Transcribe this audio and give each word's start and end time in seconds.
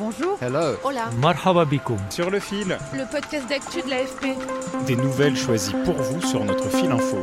Bonjour. 0.00 0.38
Hello. 0.40 0.76
Hola. 0.82 1.10
Marhaba 1.20 1.66
bikoum. 1.66 1.98
Sur 2.08 2.30
le 2.30 2.40
fil, 2.40 2.78
Le 2.94 3.04
podcast 3.10 3.46
d'actu 3.50 3.82
de 3.82 3.90
l'AFP. 3.90 4.34
des 4.86 4.96
nouvelles 4.96 5.36
choisies 5.36 5.74
pour 5.84 5.94
vous 5.96 6.22
sur 6.26 6.42
notre 6.42 6.70
fil 6.70 6.90
info. 6.90 7.20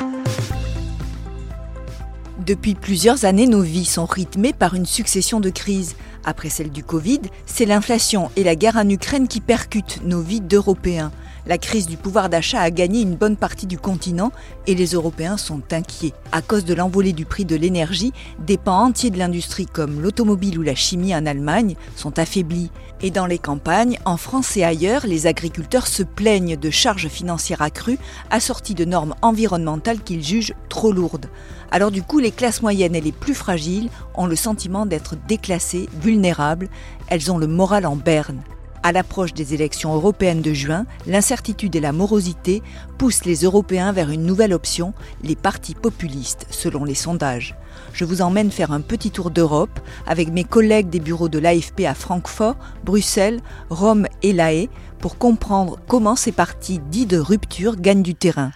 Depuis 2.45 2.75
plusieurs 2.75 3.25
années, 3.25 3.47
nos 3.47 3.63
vies 3.63 3.83
sont 3.85 4.05
rythmées 4.05 4.53
par 4.53 4.75
une 4.75 4.85
succession 4.85 5.39
de 5.39 5.49
crises. 5.49 5.95
Après 6.23 6.49
celle 6.49 6.69
du 6.69 6.83
Covid, 6.83 7.21
c'est 7.47 7.65
l'inflation 7.65 8.29
et 8.35 8.43
la 8.43 8.55
guerre 8.55 8.75
en 8.77 8.87
Ukraine 8.87 9.27
qui 9.27 9.41
percutent 9.41 10.01
nos 10.03 10.21
vies 10.21 10.41
d'Européens. 10.41 11.11
La 11.47 11.57
crise 11.57 11.87
du 11.87 11.95
pouvoir 11.95 12.27
d'achat 12.27 12.59
a 12.59 12.69
gagné 12.71 13.01
une 13.01 13.15
bonne 13.15 13.37
partie 13.37 13.67
du 13.67 13.77
continent 13.77 14.33
et 14.67 14.75
les 14.75 14.87
Européens 14.87 15.37
sont 15.37 15.61
inquiets. 15.71 16.11
À 16.33 16.41
cause 16.41 16.65
de 16.65 16.73
l'envolée 16.73 17.13
du 17.13 17.23
prix 17.23 17.45
de 17.45 17.55
l'énergie, 17.55 18.11
des 18.45 18.57
pans 18.57 18.83
entiers 18.83 19.11
de 19.11 19.17
l'industrie 19.17 19.65
comme 19.65 20.01
l'automobile 20.01 20.59
ou 20.59 20.61
la 20.61 20.75
chimie 20.75 21.15
en 21.15 21.25
Allemagne 21.25 21.77
sont 21.95 22.19
affaiblis. 22.19 22.69
Et 22.99 23.11
dans 23.11 23.25
les 23.25 23.37
campagnes, 23.37 23.97
en 24.03 24.17
France 24.17 24.57
et 24.57 24.65
ailleurs, 24.65 25.07
les 25.07 25.25
agriculteurs 25.25 25.87
se 25.87 26.03
plaignent 26.03 26.57
de 26.57 26.69
charges 26.69 27.07
financières 27.07 27.61
accrues 27.61 27.99
assorties 28.29 28.75
de 28.75 28.83
normes 28.83 29.15
environnementales 29.21 30.01
qu'ils 30.01 30.25
jugent 30.25 30.53
trop 30.67 30.91
lourdes. 30.91 31.29
Alors 31.71 31.91
du 31.91 32.03
coup, 32.03 32.19
les 32.19 32.31
classes 32.31 32.61
moyennes 32.61 32.95
et 32.95 33.01
les 33.01 33.13
plus 33.13 33.35
fragiles 33.35 33.89
ont 34.15 34.25
le 34.25 34.35
sentiment 34.35 34.85
d'être 34.85 35.15
déclassées, 35.29 35.87
vulnérables, 36.01 36.67
elles 37.07 37.31
ont 37.31 37.37
le 37.37 37.47
moral 37.47 37.85
en 37.85 37.95
berne. 37.95 38.41
À 38.87 38.93
l'approche 38.93 39.33
des 39.33 39.53
élections 39.53 39.93
européennes 39.93 40.41
de 40.41 40.53
juin, 40.53 40.85
l'incertitude 41.07 41.75
et 41.75 41.81
la 41.81 41.91
morosité 41.91 42.63
poussent 42.97 43.25
les 43.25 43.41
Européens 43.43 43.91
vers 43.91 44.09
une 44.09 44.25
nouvelle 44.25 44.53
option, 44.53 44.93
les 45.23 45.35
partis 45.35 45.75
populistes, 45.75 46.47
selon 46.51 46.85
les 46.85 46.95
sondages. 46.95 47.57
Je 47.91 48.05
vous 48.05 48.21
emmène 48.21 48.49
faire 48.49 48.71
un 48.71 48.79
petit 48.79 49.11
tour 49.11 49.29
d'Europe 49.29 49.81
avec 50.05 50.29
mes 50.29 50.45
collègues 50.45 50.89
des 50.89 51.01
bureaux 51.01 51.27
de 51.27 51.37
l'AFP 51.37 51.81
à 51.81 51.95
Francfort, 51.95 52.55
Bruxelles, 52.85 53.41
Rome 53.69 54.07
et 54.23 54.31
La 54.31 54.53
Haye 54.53 54.69
pour 54.99 55.17
comprendre 55.17 55.79
comment 55.89 56.15
ces 56.15 56.31
partis 56.31 56.79
dits 56.79 57.05
de 57.05 57.17
rupture 57.17 57.75
gagnent 57.75 58.03
du 58.03 58.15
terrain. 58.15 58.51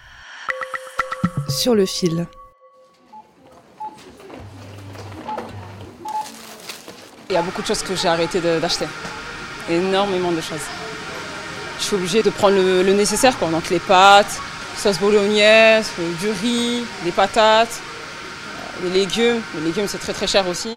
Sur 1.50 1.74
le 1.74 1.84
fil. 1.84 2.26
Il 7.28 7.34
y 7.34 7.36
a 7.36 7.42
beaucoup 7.42 7.60
de 7.60 7.66
choses 7.66 7.82
que 7.82 7.94
j'ai 7.94 8.08
arrêté 8.08 8.40
d'acheter. 8.40 8.86
Énormément 9.70 10.32
de 10.32 10.40
choses. 10.40 10.66
Je 11.78 11.84
suis 11.84 11.96
obligée 11.96 12.22
de 12.22 12.30
prendre 12.30 12.56
le, 12.56 12.92
nécessaire, 12.92 13.38
quoi. 13.38 13.48
Donc 13.48 13.70
les 13.70 13.78
pâtes, 13.78 14.40
sauce 14.76 14.98
bolognaise, 14.98 15.90
euh, 15.98 16.12
du 16.20 16.30
riz, 16.30 16.84
les 17.04 17.10
patates, 17.10 17.80
euh, 18.84 18.88
les 18.88 19.00
légumes. 19.00 19.40
Les 19.56 19.66
légumes, 19.66 19.86
c'est 19.88 19.98
très 19.98 20.12
très 20.12 20.26
cher 20.26 20.46
aussi. 20.48 20.76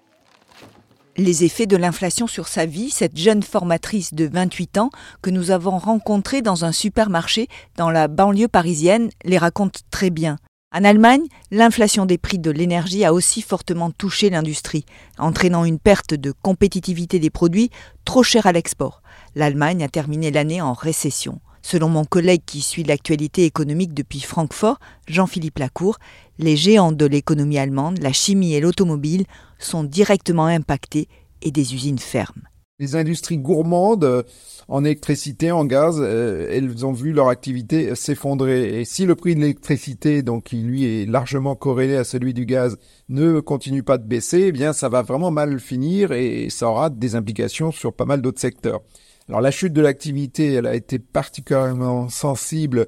Les 1.17 1.45
effets 1.45 1.66
de 1.66 1.77
l'inflation 1.77 2.27
sur 2.27 2.47
sa 2.47 2.66
vie, 2.66 2.89
cette 2.89 3.17
jeune 3.17 3.42
formatrice 3.42 4.14
de 4.14 4.25
28 4.27 4.77
ans 4.80 4.89
que 5.21 5.30
nous 5.30 5.52
avons 5.52 5.77
rencontrée 5.77 6.42
dans 6.42 6.65
un 6.65 6.73
supermarché 6.73 7.48
dans 7.77 7.89
la 7.89 8.10
banlieue 8.10 8.49
parisienne 8.49 9.10
les 9.23 9.37
raconte 9.37 9.81
très 9.92 10.10
bien. 10.10 10.37
En 10.77 10.83
Allemagne, 10.83 11.23
l'inflation 11.52 12.05
des 12.05 12.17
prix 12.17 12.37
de 12.37 12.52
l'énergie 12.52 13.05
a 13.05 13.13
aussi 13.13 13.41
fortement 13.41 13.91
touché 13.91 14.30
l'industrie, 14.30 14.83
entraînant 15.17 15.63
une 15.63 15.80
perte 15.80 16.13
de 16.13 16.33
compétitivité 16.33 17.17
des 17.17 17.30
produits 17.30 17.69
trop 18.03 18.23
chers 18.23 18.45
à 18.45 18.52
l'export. 18.52 19.02
L'Allemagne 19.36 19.86
a 19.86 19.87
terminé 19.87 20.31
l'année 20.31 20.61
en 20.61 20.73
récession. 20.73 21.39
Selon 21.61 21.87
mon 21.87 22.03
collègue 22.03 22.41
qui 22.45 22.59
suit 22.59 22.83
l'actualité 22.83 23.45
économique 23.45 23.93
depuis 23.93 24.19
Francfort, 24.19 24.77
Jean-Philippe 25.08 25.59
Lacour, 25.59 25.97
les 26.39 26.58
géants 26.58 26.92
de 26.92 27.05
l'économie 27.05 27.57
allemande, 27.57 27.99
la 27.99 28.11
chimie 28.11 28.53
et 28.53 28.59
l'automobile 28.59 29.23
sont 29.59 29.86
directement 29.86 30.47
impactés 30.47 31.07
et 31.42 31.52
des 31.52 31.73
usines 31.73 31.99
ferment. 31.99 32.43
Les 32.77 32.97
industries 32.97 33.37
gourmandes 33.37 34.03
euh, 34.03 34.23
en 34.67 34.83
électricité, 34.83 35.49
en 35.49 35.63
gaz, 35.63 35.95
euh, 36.02 36.49
elles 36.52 36.86
ont 36.86 36.91
vu 36.91 37.13
leur 37.13 37.30
activité 37.30 37.95
s'effondrer. 37.95 38.81
Et 38.81 38.83
si 38.83 39.05
le 39.05 39.15
prix 39.15 39.33
de 39.33 39.39
l'électricité, 39.39 40.23
donc 40.23 40.43
qui 40.43 40.58
lui 40.58 40.83
est 40.83 41.05
largement 41.09 41.55
corrélé 41.55 41.95
à 41.95 42.03
celui 42.03 42.33
du 42.33 42.45
gaz, 42.45 42.75
ne 43.08 43.39
continue 43.39 43.81
pas 43.81 43.97
de 43.97 44.05
baisser, 44.05 44.47
eh 44.47 44.52
bien 44.52 44.73
ça 44.73 44.89
va 44.89 45.03
vraiment 45.03 45.31
mal 45.31 45.58
finir 45.61 46.11
et 46.11 46.49
ça 46.49 46.67
aura 46.67 46.89
des 46.89 47.15
implications 47.15 47.71
sur 47.71 47.93
pas 47.93 48.03
mal 48.03 48.21
d'autres 48.21 48.41
secteurs. 48.41 48.81
Alors 49.30 49.39
la 49.39 49.52
chute 49.52 49.71
de 49.71 49.81
l'activité, 49.81 50.52
elle 50.52 50.67
a 50.67 50.75
été 50.75 50.99
particulièrement 50.99 52.09
sensible 52.09 52.87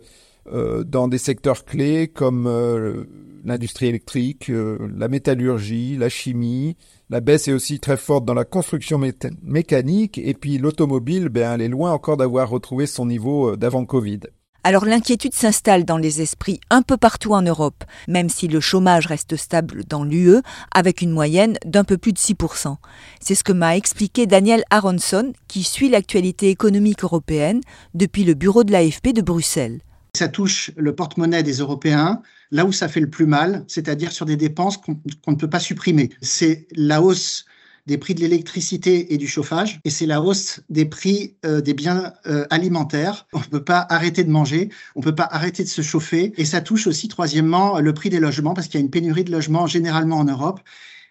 dans 0.51 1.07
des 1.07 1.17
secteurs 1.17 1.65
clés 1.65 2.07
comme 2.07 2.47
euh, 2.47 3.03
l'industrie 3.47 3.87
électrique, 3.87 4.49
euh, 4.49 4.77
la 4.95 5.07
métallurgie, 5.07 5.97
la 5.97 6.09
chimie. 6.09 6.75
La 7.09 7.21
baisse 7.21 7.47
est 7.47 7.53
aussi 7.53 7.79
très 7.79 7.97
forte 7.97 8.25
dans 8.25 8.33
la 8.33 8.45
construction 8.45 8.99
mécanique 9.41 10.17
et 10.17 10.33
puis 10.33 10.57
l'automobile, 10.57 11.29
ben, 11.29 11.53
elle 11.53 11.61
est 11.61 11.69
loin 11.69 11.91
encore 11.91 12.17
d'avoir 12.17 12.49
retrouvé 12.49 12.85
son 12.85 13.05
niveau 13.05 13.53
euh, 13.53 13.57
d'avant 13.57 13.85
Covid. 13.85 14.19
Alors 14.63 14.83
l'inquiétude 14.83 15.33
s'installe 15.33 15.85
dans 15.85 15.97
les 15.97 16.21
esprits 16.21 16.59
un 16.69 16.81
peu 16.81 16.97
partout 16.97 17.33
en 17.33 17.41
Europe, 17.41 17.85
même 18.09 18.27
si 18.27 18.49
le 18.49 18.59
chômage 18.59 19.07
reste 19.07 19.37
stable 19.37 19.85
dans 19.85 20.03
l'UE 20.03 20.41
avec 20.73 21.01
une 21.01 21.11
moyenne 21.11 21.57
d'un 21.65 21.85
peu 21.85 21.97
plus 21.97 22.11
de 22.11 22.17
6%. 22.17 22.75
C'est 23.21 23.35
ce 23.35 23.45
que 23.45 23.53
m'a 23.53 23.77
expliqué 23.77 24.25
Daniel 24.25 24.63
Aronson, 24.69 25.31
qui 25.47 25.63
suit 25.63 25.87
l'actualité 25.87 26.49
économique 26.49 27.05
européenne 27.05 27.61
depuis 27.93 28.25
le 28.25 28.33
bureau 28.33 28.65
de 28.65 28.73
l'AFP 28.73 29.13
de 29.13 29.21
Bruxelles. 29.21 29.79
Ça 30.17 30.27
touche 30.27 30.71
le 30.77 30.95
porte-monnaie 30.95 31.43
des 31.43 31.57
Européens 31.57 32.23
là 32.49 32.65
où 32.65 32.71
ça 32.71 32.87
fait 32.87 32.99
le 32.99 33.09
plus 33.09 33.27
mal, 33.27 33.63
c'est-à-dire 33.67 34.11
sur 34.11 34.25
des 34.25 34.35
dépenses 34.35 34.77
qu'on 34.77 34.97
ne 35.27 35.35
peut 35.35 35.49
pas 35.49 35.59
supprimer. 35.59 36.09
C'est 36.23 36.67
la 36.75 37.03
hausse 37.03 37.45
des 37.85 37.99
prix 37.99 38.15
de 38.15 38.21
l'électricité 38.21 39.13
et 39.13 39.17
du 39.19 39.27
chauffage, 39.27 39.79
et 39.85 39.91
c'est 39.91 40.07
la 40.07 40.19
hausse 40.23 40.61
des 40.69 40.85
prix 40.85 41.35
euh, 41.45 41.61
des 41.61 41.75
biens 41.75 42.13
euh, 42.25 42.45
alimentaires. 42.49 43.27
On 43.31 43.39
ne 43.39 43.43
peut 43.43 43.63
pas 43.63 43.85
arrêter 43.89 44.23
de 44.23 44.31
manger, 44.31 44.69
on 44.95 45.01
ne 45.01 45.05
peut 45.05 45.13
pas 45.13 45.29
arrêter 45.29 45.63
de 45.63 45.69
se 45.69 45.83
chauffer, 45.83 46.33
et 46.35 46.45
ça 46.45 46.61
touche 46.61 46.87
aussi, 46.87 47.07
troisièmement, 47.09 47.79
le 47.79 47.93
prix 47.93 48.09
des 48.09 48.19
logements, 48.19 48.55
parce 48.55 48.67
qu'il 48.67 48.79
y 48.79 48.81
a 48.81 48.85
une 48.85 48.89
pénurie 48.89 49.23
de 49.23 49.31
logements 49.31 49.67
généralement 49.67 50.17
en 50.17 50.25
Europe, 50.25 50.61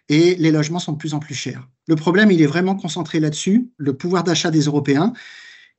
et 0.09 0.35
les 0.35 0.51
logements 0.51 0.81
sont 0.81 0.93
de 0.93 0.99
plus 0.99 1.15
en 1.15 1.21
plus 1.21 1.35
chers. 1.35 1.69
Le 1.87 1.95
problème, 1.95 2.33
il 2.33 2.43
est 2.43 2.47
vraiment 2.47 2.75
concentré 2.75 3.21
là-dessus, 3.21 3.71
le 3.77 3.93
pouvoir 3.93 4.25
d'achat 4.25 4.51
des 4.51 4.63
Européens. 4.63 5.13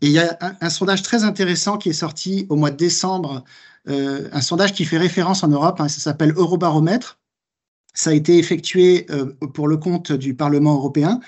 Et 0.01 0.07
il 0.07 0.11
y 0.11 0.19
a 0.19 0.37
un, 0.61 0.69
sondage 0.69 1.01
très 1.01 1.23
intéressant 1.23 1.77
qui 1.77 1.89
est 1.89 1.93
sorti 1.93 2.45
au 2.49 2.55
mois 2.55 2.69
de 2.69 2.77
décembre, 2.77 3.43
euh, 3.87 4.29
un 4.31 4.41
sondage 4.41 4.73
qui 4.73 4.85
fait 4.85 4.97
référence 4.97 5.43
en 5.43 5.47
Europe, 5.47 5.81
hein, 5.81 5.87
ça 5.87 5.99
s'appelle 5.99 6.33
Eurobaromètre. 6.35 7.19
Ça 7.93 8.11
a 8.11 8.13
été 8.13 8.37
effectué 8.37 9.07
euh, 9.09 9.33
pour 9.53 9.67
le 9.67 9.77
compte 9.77 10.11
du 10.11 10.35
Parlement 10.35 10.75
européen. 10.75 11.19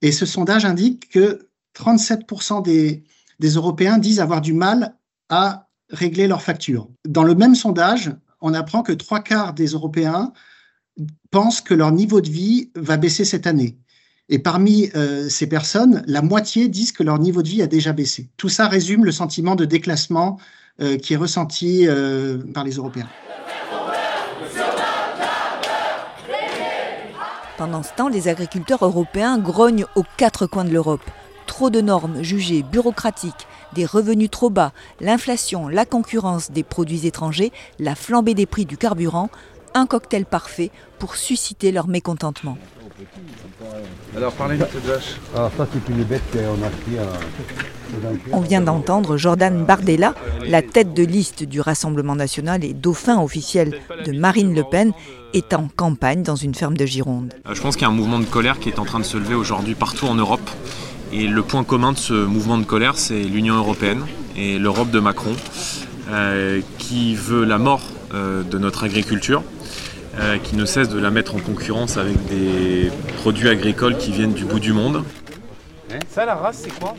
Et 0.00 0.12
ce 0.12 0.24
sondage 0.24 0.64
indique 0.64 1.10
que 1.10 1.50
37% 1.76 2.62
des, 2.62 3.04
des 3.38 3.50
Européens 3.50 3.98
disent 3.98 4.20
avoir 4.20 4.40
du 4.40 4.54
mal 4.54 4.96
à 5.28 5.68
régler 5.90 6.26
leurs 6.26 6.42
factures. 6.42 6.88
Dans 7.06 7.24
le 7.24 7.34
même 7.34 7.54
sondage, 7.54 8.12
on 8.40 8.54
apprend 8.54 8.82
que 8.82 8.92
trois 8.92 9.20
quarts 9.20 9.52
des 9.52 9.66
Européens 9.68 10.32
pensent 11.30 11.60
que 11.60 11.74
leur 11.74 11.92
niveau 11.92 12.20
de 12.20 12.30
vie 12.30 12.70
va 12.74 12.96
baisser 12.96 13.24
cette 13.24 13.46
année. 13.46 13.78
Et 14.32 14.38
parmi 14.38 14.88
euh, 14.94 15.28
ces 15.28 15.48
personnes, 15.48 16.04
la 16.06 16.22
moitié 16.22 16.68
disent 16.68 16.92
que 16.92 17.02
leur 17.02 17.18
niveau 17.18 17.42
de 17.42 17.48
vie 17.48 17.62
a 17.62 17.66
déjà 17.66 17.92
baissé. 17.92 18.28
Tout 18.36 18.48
ça 18.48 18.68
résume 18.68 19.04
le 19.04 19.10
sentiment 19.10 19.56
de 19.56 19.64
déclassement 19.64 20.38
euh, 20.80 20.96
qui 20.96 21.14
est 21.14 21.16
ressenti 21.16 21.88
euh, 21.88 22.38
par 22.54 22.62
les 22.62 22.74
Européens. 22.74 23.08
Pendant 27.58 27.82
ce 27.82 27.92
temps, 27.92 28.08
les 28.08 28.28
agriculteurs 28.28 28.84
européens 28.84 29.36
grognent 29.36 29.84
aux 29.96 30.04
quatre 30.16 30.46
coins 30.46 30.64
de 30.64 30.70
l'Europe. 30.70 31.02
Trop 31.46 31.68
de 31.68 31.80
normes 31.80 32.22
jugées 32.22 32.62
bureaucratiques, 32.62 33.48
des 33.74 33.84
revenus 33.84 34.30
trop 34.30 34.48
bas, 34.48 34.72
l'inflation, 35.00 35.66
la 35.66 35.84
concurrence 35.84 36.52
des 36.52 36.62
produits 36.62 37.06
étrangers, 37.08 37.50
la 37.80 37.96
flambée 37.96 38.34
des 38.34 38.46
prix 38.46 38.64
du 38.64 38.76
carburant, 38.76 39.28
un 39.74 39.86
cocktail 39.86 40.24
parfait 40.24 40.70
pour 40.98 41.16
susciter 41.16 41.72
leur 41.72 41.88
mécontentement. 41.88 42.58
Alors 44.16 44.32
parlez-nous 44.32 44.64
de 44.64 44.70
cette 44.72 44.84
vache. 44.84 45.16
Alors 45.34 45.50
ça 45.56 45.66
c'est 45.72 45.92
une 45.92 46.04
bête 46.04 46.22
qu'on 46.32 46.64
a 46.64 46.70
pris 46.70 46.98
à 46.98 48.36
On 48.36 48.40
vient 48.40 48.60
d'entendre 48.60 49.16
Jordan 49.16 49.64
Bardella, 49.64 50.14
la 50.46 50.62
tête 50.62 50.92
de 50.92 51.02
liste 51.02 51.44
du 51.44 51.60
Rassemblement 51.60 52.16
national 52.16 52.64
et 52.64 52.74
dauphin 52.74 53.20
officiel 53.22 53.78
de 54.04 54.12
Marine 54.12 54.54
Le 54.54 54.64
Pen, 54.64 54.92
est 55.32 55.54
en 55.54 55.68
campagne 55.74 56.22
dans 56.22 56.36
une 56.36 56.54
ferme 56.54 56.76
de 56.76 56.84
Gironde. 56.86 57.32
Euh, 57.48 57.54
je 57.54 57.62
pense 57.62 57.76
qu'il 57.76 57.82
y 57.82 57.86
a 57.86 57.88
un 57.88 57.94
mouvement 57.94 58.18
de 58.18 58.24
colère 58.24 58.58
qui 58.58 58.68
est 58.68 58.78
en 58.78 58.84
train 58.84 58.98
de 58.98 59.04
se 59.04 59.16
lever 59.16 59.34
aujourd'hui 59.34 59.74
partout 59.74 60.06
en 60.06 60.14
Europe. 60.14 60.50
Et 61.12 61.26
le 61.26 61.42
point 61.42 61.64
commun 61.64 61.92
de 61.92 61.98
ce 61.98 62.14
mouvement 62.14 62.58
de 62.58 62.64
colère, 62.64 62.96
c'est 62.96 63.22
l'Union 63.22 63.54
européenne 63.56 64.04
et 64.36 64.58
l'Europe 64.58 64.90
de 64.90 65.00
Macron, 65.00 65.34
euh, 66.10 66.60
qui 66.78 67.14
veut 67.14 67.44
la 67.44 67.58
mort 67.58 67.82
euh, 68.14 68.42
de 68.42 68.58
notre 68.58 68.84
agriculture, 68.84 69.42
qui 70.44 70.56
ne 70.56 70.64
cesse 70.64 70.88
de 70.88 70.98
la 70.98 71.10
mettre 71.10 71.34
en 71.34 71.40
concurrence 71.40 71.96
avec 71.96 72.16
des 72.26 72.90
produits 73.18 73.48
agricoles 73.48 73.96
qui 73.96 74.12
viennent 74.12 74.34
du 74.34 74.44
bout 74.44 74.60
du 74.60 74.72
monde. 74.72 75.04
Ça, 76.08 76.24
la 76.24 76.34
race, 76.34 76.62
c'est 76.64 76.78
quoi 76.78 76.94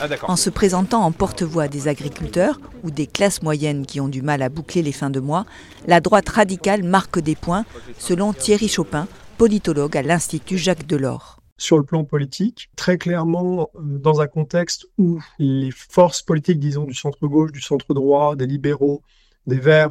ah, 0.00 0.06
en 0.22 0.36
se 0.36 0.50
présentant 0.50 1.04
en 1.04 1.12
porte-voix 1.12 1.68
des 1.68 1.86
agriculteurs 1.88 2.60
ou 2.82 2.90
des 2.90 3.06
classes 3.06 3.42
moyennes 3.42 3.86
qui 3.86 4.00
ont 4.00 4.08
du 4.08 4.22
mal 4.22 4.42
à 4.42 4.48
boucler 4.48 4.82
les 4.82 4.92
fins 4.92 5.10
de 5.10 5.20
mois, 5.20 5.46
la 5.86 6.00
droite 6.00 6.28
radicale 6.28 6.82
marque 6.82 7.20
des 7.20 7.36
points, 7.36 7.64
selon 7.98 8.32
Thierry 8.32 8.68
Chopin, 8.68 9.06
politologue 9.38 9.96
à 9.96 10.02
l'Institut 10.02 10.58
Jacques 10.58 10.86
Delors. 10.86 11.40
Sur 11.56 11.78
le 11.78 11.84
plan 11.84 12.04
politique, 12.04 12.70
très 12.74 12.98
clairement 12.98 13.70
euh, 13.76 13.80
dans 13.80 14.20
un 14.20 14.26
contexte 14.26 14.86
où 14.98 15.20
les 15.38 15.70
forces 15.70 16.22
politiques, 16.22 16.58
disons, 16.58 16.84
du 16.84 16.94
centre-gauche, 16.94 17.52
du 17.52 17.60
centre-droit, 17.60 18.34
des 18.34 18.46
libéraux, 18.46 19.02
des 19.46 19.58
Verts, 19.58 19.90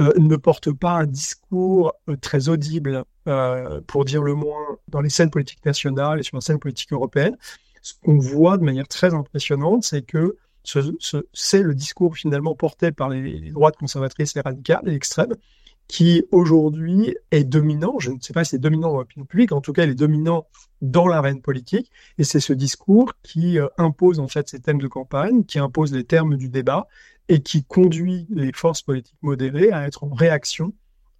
euh, 0.00 0.12
ne 0.18 0.36
portent 0.36 0.72
pas 0.72 0.92
un 0.92 1.06
discours 1.06 1.92
euh, 2.08 2.16
très 2.16 2.48
audible, 2.48 3.04
pour 3.86 4.04
dire 4.04 4.20
le 4.20 4.34
moins, 4.34 4.78
dans 4.88 5.00
les 5.00 5.08
scènes 5.08 5.30
politiques 5.30 5.64
nationales 5.64 6.18
et 6.18 6.22
sur 6.24 6.36
la 6.36 6.40
scène 6.40 6.58
politique 6.58 6.92
européenne. 6.92 7.36
Ce 7.80 7.94
qu'on 8.02 8.18
voit 8.18 8.58
de 8.58 8.64
manière 8.64 8.88
très 8.88 9.14
impressionnante, 9.14 9.84
c'est 9.84 10.02
que 10.02 10.36
c'est 10.64 11.62
le 11.62 11.74
discours 11.74 12.16
finalement 12.16 12.54
porté 12.56 12.90
par 12.90 13.08
les, 13.08 13.50
droites 13.50 13.76
conservatrices 13.76 14.34
et 14.36 14.40
radicales 14.40 14.88
et 14.88 14.94
extrêmes 14.94 15.34
qui 15.92 16.24
aujourd'hui 16.32 17.14
est 17.32 17.44
dominant. 17.44 17.98
Je 17.98 18.12
ne 18.12 18.18
sais 18.18 18.32
pas 18.32 18.44
si 18.44 18.52
c'est 18.52 18.58
dominant 18.58 18.92
dans 18.92 19.00
l'opinion 19.00 19.26
publique, 19.26 19.52
en 19.52 19.60
tout 19.60 19.74
cas, 19.74 19.84
il 19.84 19.90
est 19.90 19.94
dominant 19.94 20.46
dans 20.80 21.06
l'arène 21.06 21.42
politique. 21.42 21.92
Et 22.16 22.24
c'est 22.24 22.40
ce 22.40 22.54
discours 22.54 23.12
qui 23.22 23.58
euh, 23.58 23.68
impose 23.76 24.18
en 24.18 24.26
fait 24.26 24.48
ces 24.48 24.58
thèmes 24.58 24.80
de 24.80 24.88
campagne, 24.88 25.44
qui 25.44 25.58
impose 25.58 25.92
les 25.92 26.04
termes 26.04 26.38
du 26.38 26.48
débat 26.48 26.88
et 27.28 27.42
qui 27.42 27.62
conduit 27.62 28.26
les 28.30 28.52
forces 28.54 28.80
politiques 28.80 29.18
modérées 29.20 29.70
à 29.70 29.86
être 29.86 30.04
en 30.04 30.14
réaction 30.14 30.72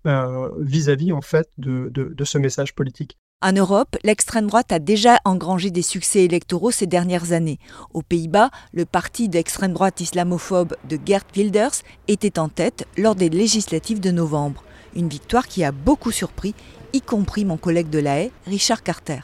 euh, 0.06 0.48
vis-à-vis 0.58 1.12
en 1.12 1.20
fait 1.20 1.50
de, 1.58 1.90
de 1.92 2.24
ce 2.24 2.38
message 2.38 2.74
politique. 2.74 3.18
En 3.44 3.50
Europe, 3.50 3.96
l'extrême 4.04 4.46
droite 4.46 4.70
a 4.70 4.78
déjà 4.78 5.18
engrangé 5.24 5.72
des 5.72 5.82
succès 5.82 6.22
électoraux 6.22 6.70
ces 6.70 6.86
dernières 6.86 7.32
années. 7.32 7.58
Aux 7.92 8.02
Pays-Bas, 8.02 8.50
le 8.72 8.84
parti 8.84 9.28
d'extrême 9.28 9.72
droite 9.72 10.00
islamophobe 10.00 10.76
de 10.88 10.96
Gert 11.04 11.24
Wilders 11.34 11.82
était 12.06 12.38
en 12.38 12.48
tête 12.48 12.86
lors 12.96 13.16
des 13.16 13.30
législatives 13.30 13.98
de 13.98 14.12
novembre. 14.12 14.62
Une 14.94 15.08
victoire 15.08 15.48
qui 15.48 15.64
a 15.64 15.72
beaucoup 15.72 16.12
surpris 16.12 16.54
y 16.92 17.00
compris 17.00 17.44
mon 17.44 17.56
collègue 17.56 17.88
de 17.88 17.98
la 17.98 18.20
Haye, 18.20 18.30
Richard 18.46 18.82
Carter. 18.82 19.20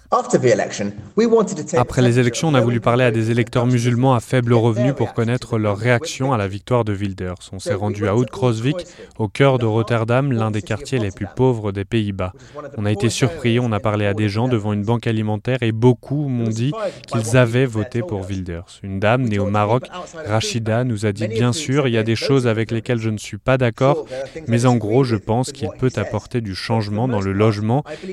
Après 1.77 2.03
les 2.03 2.19
élections, 2.19 2.49
on 2.49 2.55
a 2.55 2.61
voulu 2.61 2.81
parler 2.81 3.05
à 3.05 3.11
des 3.11 3.31
électeurs 3.31 3.67
musulmans 3.67 4.15
à 4.15 4.21
faible 4.21 4.55
revenu 4.55 4.95
pour 4.95 5.13
connaître 5.13 5.59
leur 5.59 5.77
réaction 5.77 6.33
à 6.33 6.39
la 6.39 6.49
victoire 6.49 6.85
de 6.85 6.95
Wilders. 6.95 7.51
On 7.53 7.59
s'est 7.59 7.75
rendu 7.75 8.09
à 8.09 8.17
Oud-Krozvik, 8.17 8.77
au 9.19 9.29
cœur 9.29 9.59
de 9.59 9.67
Rotterdam, 9.67 10.33
l'un 10.33 10.51
des 10.51 10.63
quartiers 10.63 10.99
les 10.99 11.11
plus 11.11 11.27
pauvres 11.37 11.73
des 11.73 11.85
Pays-Bas. 11.85 12.33
On 12.77 12.87
a 12.87 12.93
été 12.93 13.11
surpris, 13.11 13.61
on 13.61 13.73
a 13.73 13.81
parlé 13.81 14.07
à 14.07 14.15
des 14.15 14.29
gens 14.29 14.49
devant 14.49 14.73
une 14.73 14.85
banque 14.85 15.07
alimentaire 15.07 15.59
et 15.63 15.73
beaucoup 15.73 16.29
m'ont 16.29 16.49
dit 16.49 16.73
qu'ils 17.07 17.37
avaient 17.37 17.67
voté 17.67 18.01
pour 18.01 18.27
Wilders. 18.27 18.81
Une 18.83 18.99
dame 18.99 19.25
née 19.25 19.39
au 19.39 19.47
Maroc, 19.47 19.85
Rachida, 20.27 20.85
nous 20.85 21.05
a 21.07 21.13
dit 21.13 21.29
bien 21.29 21.53
sûr, 21.53 21.87
il 21.87 21.95
y 21.95 21.99
a 21.99 22.03
des 22.03 22.17
choses 22.17 22.47
avec 22.47 22.71
lesquelles 22.71 23.01
je 23.01 23.11
ne 23.11 23.19
suis 23.19 23.39
pas 23.39 23.59
d'accord, 23.59 24.07
mais 24.47 24.65
en 24.65 24.77
gros, 24.77 25.05
je 25.05 25.17
pense 25.17 25.53
qu'il 25.53 25.69
peut 25.79 25.91
apporter 25.97 26.41
du 26.41 26.55
changement 26.55 27.09
dans 27.09 27.21
le 27.21 27.33
logement 27.33 27.58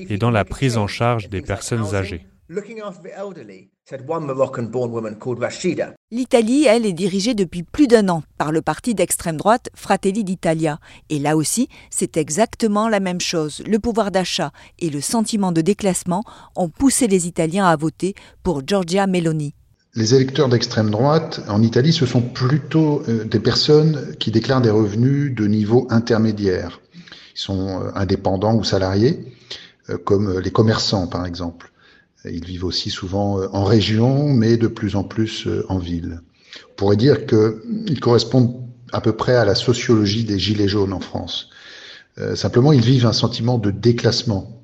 et 0.10 0.18
dans 0.18 0.32
la 0.32 0.46
prise 0.46 0.78
en 0.78 0.88
charge 0.88 1.30
des 1.30 1.42
personnes 1.42 1.96
âgées. 1.96 2.26
L'Italie, 6.12 6.66
elle, 6.66 6.86
est 6.86 6.94
dirigée 6.94 7.34
depuis 7.34 7.64
plus 7.64 7.88
d'un 7.88 8.10
an 8.10 8.24
par 8.38 8.52
le 8.52 8.62
parti 8.62 8.94
d'extrême 8.94 9.38
droite 9.38 9.70
Fratelli 9.74 10.24
d'Italia. 10.24 10.80
Et 11.10 11.18
là 11.18 11.38
aussi, 11.38 11.70
c'est 11.90 12.18
exactement 12.18 12.88
la 12.88 13.00
même 13.00 13.20
chose. 13.20 13.64
Le 13.68 13.80
pouvoir 13.80 14.12
d'achat 14.12 14.52
et 14.78 14.92
le 14.92 15.02
sentiment 15.02 15.52
de 15.52 15.62
déclassement 15.62 16.24
ont 16.56 16.70
poussé 16.70 17.08
les 17.08 17.28
Italiens 17.28 17.66
à 17.66 17.76
voter 17.76 18.14
pour 18.44 18.62
Giorgia 18.66 19.08
Meloni. 19.08 19.56
Les 19.96 20.14
électeurs 20.14 20.50
d'extrême 20.50 20.92
droite 20.92 21.42
en 21.48 21.62
Italie, 21.62 21.94
ce 21.94 22.06
sont 22.06 22.22
plutôt 22.22 23.02
euh, 23.08 23.24
des 23.24 23.40
personnes 23.40 24.14
qui 24.20 24.30
déclarent 24.30 24.62
des 24.62 24.70
revenus 24.70 25.34
de 25.34 25.48
niveau 25.48 25.88
intermédiaire. 25.90 26.82
Ils 27.36 27.40
sont 27.40 27.68
euh, 27.68 27.92
indépendants 27.96 28.56
ou 28.56 28.64
salariés 28.64 29.20
euh, 29.90 29.98
comme 29.98 30.40
les 30.40 30.52
commerçants 30.52 31.08
par 31.08 31.26
exemple. 31.26 31.72
Ils 32.26 32.44
vivent 32.44 32.66
aussi 32.66 32.90
souvent 32.90 33.40
euh, 33.40 33.48
en 33.52 33.64
région, 33.64 34.30
mais 34.30 34.58
de 34.58 34.68
plus 34.68 34.96
en 34.96 35.04
plus 35.04 35.46
euh, 35.46 35.64
en 35.70 35.78
ville. 35.78 36.22
On 36.72 36.76
pourrait 36.76 36.98
dire 36.98 37.26
qu'ils 37.28 38.00
correspondent 38.00 38.62
à 38.92 39.02
peu 39.02 39.14
près 39.14 39.36
à 39.36 39.46
la 39.46 39.56
sociologie 39.56 40.24
des 40.24 40.40
gilets 40.40 40.68
jaunes 40.68 40.94
en 40.94 41.00
France. 41.00 41.50
simplement, 42.36 42.72
ils 42.72 42.82
vivent 42.82 43.06
un 43.08 43.14
sentiment 43.14 43.58
de 43.58 43.72
déclassement. 43.72 44.64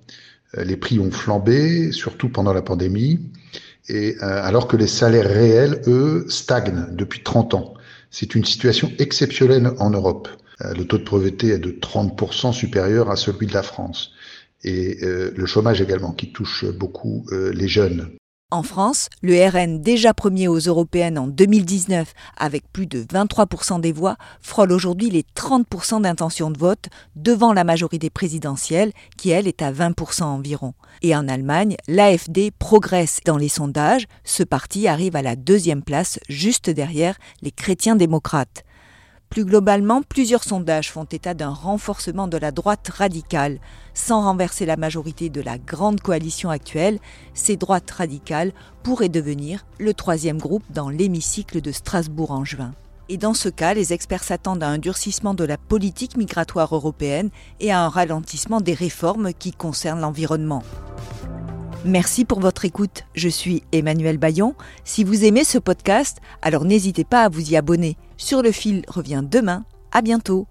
les 0.57 0.77
prix 0.77 0.99
ont 0.99 1.11
flambé, 1.11 1.91
surtout 1.91 2.29
pendant 2.29 2.53
la 2.53 2.61
pandémie, 2.61 3.19
et 3.89 4.15
alors 4.19 4.67
que 4.67 4.77
les 4.77 4.87
salaires 4.87 5.27
réels, 5.27 5.81
eux, 5.87 6.25
stagnent 6.29 6.85
depuis 6.91 7.23
30 7.23 7.55
ans. 7.55 7.73
C'est 8.09 8.35
une 8.35 8.45
situation 8.45 8.89
exceptionnelle 8.99 9.73
en 9.79 9.89
Europe. 9.89 10.29
Le 10.75 10.83
taux 10.83 10.97
de 10.97 11.03
pauvreté 11.03 11.49
est 11.49 11.59
de 11.59 11.71
30% 11.71 12.53
supérieur 12.53 13.09
à 13.09 13.15
celui 13.15 13.47
de 13.47 13.53
la 13.53 13.63
France 13.63 14.11
et 14.63 14.97
euh, 15.03 15.31
le 15.35 15.45
chômage 15.45 15.81
également 15.81 16.11
qui 16.11 16.31
touche 16.31 16.65
beaucoup 16.65 17.25
euh, 17.31 17.51
les 17.53 17.67
jeunes. 17.67 18.09
En 18.53 18.63
France, 18.63 19.07
le 19.21 19.47
RN, 19.47 19.79
déjà 19.79 20.13
premier 20.13 20.49
aux 20.49 20.59
européennes 20.59 21.17
en 21.17 21.25
2019 21.25 22.11
avec 22.35 22.69
plus 22.73 22.85
de 22.85 23.03
23% 23.03 23.79
des 23.79 23.93
voix, 23.93 24.17
frôle 24.41 24.73
aujourd'hui 24.73 25.09
les 25.09 25.23
30% 25.37 26.01
d'intention 26.01 26.51
de 26.51 26.57
vote 26.57 26.89
devant 27.15 27.53
la 27.53 27.63
majorité 27.63 28.09
présidentielle 28.09 28.91
qui, 29.15 29.29
elle, 29.29 29.47
est 29.47 29.61
à 29.61 29.71
20% 29.71 30.23
environ. 30.23 30.73
Et 31.01 31.15
en 31.15 31.29
Allemagne, 31.29 31.77
l'AFD 31.87 32.51
progresse 32.51 33.21
dans 33.25 33.37
les 33.37 33.47
sondages. 33.47 34.05
Ce 34.25 34.43
parti 34.43 34.85
arrive 34.85 35.15
à 35.15 35.21
la 35.21 35.37
deuxième 35.37 35.81
place, 35.81 36.19
juste 36.27 36.69
derrière 36.69 37.15
les 37.41 37.51
chrétiens 37.51 37.95
démocrates. 37.95 38.65
Plus 39.31 39.45
globalement, 39.45 40.01
plusieurs 40.01 40.43
sondages 40.43 40.91
font 40.91 41.05
état 41.05 41.33
d'un 41.33 41.51
renforcement 41.51 42.27
de 42.27 42.35
la 42.35 42.51
droite 42.51 42.89
radicale. 42.89 43.59
Sans 43.93 44.23
renverser 44.23 44.65
la 44.65 44.75
majorité 44.75 45.29
de 45.29 45.39
la 45.39 45.57
grande 45.57 46.01
coalition 46.01 46.49
actuelle, 46.49 46.99
ces 47.33 47.55
droites 47.55 47.89
radicales 47.89 48.51
pourraient 48.83 49.07
devenir 49.07 49.65
le 49.79 49.93
troisième 49.93 50.37
groupe 50.37 50.65
dans 50.69 50.89
l'hémicycle 50.89 51.61
de 51.61 51.71
Strasbourg 51.71 52.31
en 52.31 52.43
juin. 52.43 52.73
Et 53.07 53.15
dans 53.15 53.33
ce 53.33 53.47
cas, 53.47 53.73
les 53.73 53.93
experts 53.93 54.25
s'attendent 54.25 54.63
à 54.63 54.67
un 54.67 54.79
durcissement 54.79 55.33
de 55.33 55.45
la 55.45 55.57
politique 55.57 56.17
migratoire 56.17 56.75
européenne 56.75 57.29
et 57.61 57.71
à 57.71 57.79
un 57.79 57.89
ralentissement 57.89 58.59
des 58.59 58.73
réformes 58.73 59.31
qui 59.33 59.53
concernent 59.53 60.01
l'environnement. 60.01 60.63
Merci 61.83 62.25
pour 62.25 62.39
votre 62.39 62.65
écoute. 62.65 63.05
Je 63.15 63.27
suis 63.27 63.63
Emmanuel 63.71 64.19
Bayon. 64.19 64.53
Si 64.83 65.03
vous 65.03 65.25
aimez 65.25 65.43
ce 65.43 65.57
podcast, 65.57 66.19
alors 66.43 66.63
n'hésitez 66.63 67.03
pas 67.03 67.23
à 67.23 67.29
vous 67.29 67.51
y 67.51 67.57
abonner. 67.57 67.97
Sur 68.17 68.43
le 68.43 68.51
fil 68.51 68.83
revient 68.87 69.23
demain. 69.27 69.65
À 69.91 70.03
bientôt. 70.03 70.45